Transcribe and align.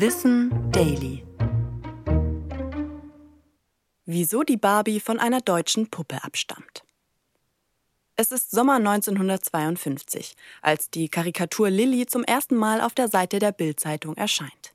Wissen 0.00 0.70
Daily. 0.70 1.24
Wieso 4.06 4.44
die 4.44 4.56
Barbie 4.56 5.00
von 5.00 5.18
einer 5.18 5.40
deutschen 5.40 5.90
Puppe 5.90 6.22
abstammt. 6.22 6.84
Es 8.14 8.30
ist 8.30 8.52
Sommer 8.52 8.74
1952, 8.74 10.36
als 10.62 10.90
die 10.90 11.08
Karikatur 11.08 11.68
Lilly 11.68 12.06
zum 12.06 12.22
ersten 12.22 12.54
Mal 12.54 12.80
auf 12.80 12.94
der 12.94 13.08
Seite 13.08 13.40
der 13.40 13.50
Bildzeitung 13.50 14.16
erscheint. 14.16 14.72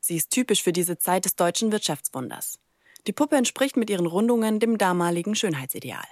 Sie 0.00 0.16
ist 0.16 0.30
typisch 0.30 0.62
für 0.62 0.72
diese 0.72 0.96
Zeit 0.96 1.26
des 1.26 1.36
deutschen 1.36 1.70
Wirtschaftswunders. 1.70 2.58
Die 3.06 3.12
Puppe 3.12 3.36
entspricht 3.36 3.76
mit 3.76 3.90
ihren 3.90 4.06
Rundungen 4.06 4.58
dem 4.58 4.78
damaligen 4.78 5.34
Schönheitsideal. 5.34 6.08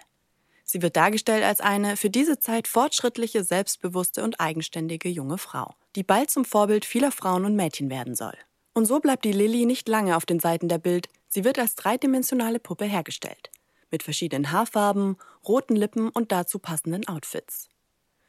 Sie 0.65 0.83
wird 0.83 0.97
dargestellt 0.97 1.45
als 1.45 1.61
eine 1.61 1.97
für 1.97 2.11
diese 2.11 2.39
Zeit 2.39 2.69
fortschrittliche, 2.69 3.43
selbstbewusste 3.43 4.23
und 4.23 4.39
eigenständige 4.39 5.09
junge 5.09 5.39
Frau, 5.39 5.75
die 5.97 6.03
bald 6.03 6.31
zum 6.31 6.45
Vorbild 6.45 6.85
vieler 6.85 7.13
Frauen 7.13 7.45
und 7.45 7.57
Mädchen 7.57 7.91
werden 7.91 8.15
soll. 8.15 8.35
Und 8.73 8.87
so 8.87 8.99
bleibt 9.01 9.25
die 9.25 9.33
Lilly 9.33 9.67
nicht 9.67 9.89
lange 9.89 10.17
auf 10.17 10.27
den 10.27 10.41
Seiten 10.41 10.69
der 10.69 10.79
Bild, 10.79 11.09
sie 11.29 11.45
wird 11.45 11.59
als 11.59 11.77
dreidimensionale 11.77 12.59
Puppe 12.59 12.85
hergestellt. 12.85 13.51
Mit 13.91 14.03
verschiedenen 14.03 14.51
Haarfarben, 14.51 15.17
roten 15.47 15.77
Lippen 15.77 16.09
und 16.09 16.33
dazu 16.33 16.59
passenden 16.59 17.07
Outfits. 17.07 17.69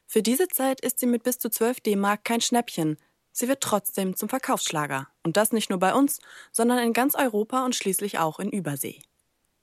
Für 0.06 0.22
diese 0.22 0.46
Zeit 0.46 0.80
ist 0.80 1.00
sie 1.00 1.06
mit 1.06 1.24
bis 1.24 1.38
zu 1.38 1.50
12 1.50 1.80
D-Mark 1.80 2.24
kein 2.24 2.40
Schnäppchen. 2.40 2.96
Sie 3.32 3.48
wird 3.48 3.60
trotzdem 3.60 4.14
zum 4.14 4.28
Verkaufsschlager. 4.28 5.08
Und 5.24 5.36
das 5.36 5.52
nicht 5.52 5.68
nur 5.68 5.80
bei 5.80 5.92
uns, 5.92 6.20
sondern 6.52 6.78
in 6.78 6.92
ganz 6.92 7.16
Europa 7.16 7.64
und 7.64 7.74
schließlich 7.74 8.18
auch 8.18 8.38
in 8.38 8.50
Übersee. 8.50 9.02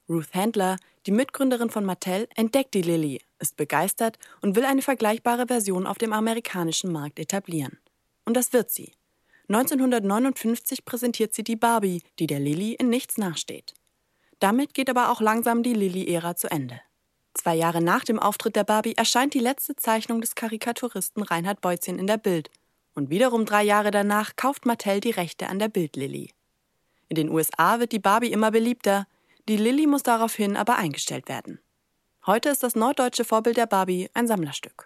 Ruth 0.10 0.34
Handler, 0.34 0.76
die 1.06 1.12
Mitgründerin 1.12 1.70
von 1.70 1.86
Mattel, 1.86 2.28
entdeckt 2.36 2.74
die 2.74 2.82
Lilly, 2.82 3.22
ist 3.40 3.56
begeistert 3.56 4.20
und 4.42 4.58
will 4.58 4.66
eine 4.66 4.82
vergleichbare 4.82 5.48
Version 5.48 5.88
auf 5.88 5.98
dem 5.98 6.12
amerikanischen 6.12 6.92
Markt 6.92 7.20
etablieren. 7.20 7.78
Und 8.26 8.36
das 8.36 8.54
wird 8.54 8.72
sie. 8.72 8.94
1959 9.50 10.86
präsentiert 10.86 11.34
sie 11.34 11.44
die 11.44 11.56
Barbie, 11.56 12.02
die 12.20 12.28
der 12.28 12.40
Lilly 12.40 12.74
in 12.74 12.90
nichts 12.90 13.18
nachsteht. 13.18 13.74
Damit 14.40 14.74
geht 14.74 14.90
aber 14.90 15.12
auch 15.12 15.22
langsam 15.22 15.64
die 15.64 15.74
Lilly-Ära 15.74 16.36
zu 16.36 16.50
Ende. 16.50 16.80
Zwei 17.34 17.56
Jahre 17.56 17.82
nach 17.82 18.04
dem 18.04 18.20
Auftritt 18.20 18.56
der 18.56 18.64
Barbie 18.64 18.96
erscheint 18.96 19.34
die 19.34 19.40
letzte 19.40 19.76
Zeichnung 19.76 20.22
des 20.22 20.36
Karikaturisten 20.36 21.24
Reinhard 21.24 21.62
Beuzchen 21.62 22.00
in 22.00 22.08
der 22.08 22.18
Bild. 22.18 22.50
Und 22.94 23.10
wiederum 23.10 23.46
drei 23.46 23.64
Jahre 23.64 23.92
danach 23.92 24.36
kauft 24.36 24.66
Mattel 24.66 25.00
die 25.00 25.12
Rechte 25.12 25.48
an 25.48 25.60
der 25.60 25.68
Bild-Lilly. 25.68 26.32
In 27.10 27.16
den 27.16 27.30
USA 27.30 27.80
wird 27.80 27.92
die 27.92 28.00
Barbie 28.00 28.32
immer 28.32 28.52
beliebter, 28.52 29.08
die 29.50 29.58
Lilly 29.58 29.88
muss 29.88 30.04
daraufhin 30.04 30.56
aber 30.56 30.78
eingestellt 30.78 31.28
werden. 31.28 31.60
Heute 32.26 32.50
ist 32.50 32.64
das 32.64 32.76
norddeutsche 32.76 33.26
Vorbild 33.26 33.58
der 33.58 33.66
Barbie 33.66 34.10
ein 34.14 34.28
Sammlerstück. 34.28 34.86